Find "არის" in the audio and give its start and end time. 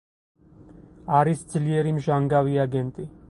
1.19-1.45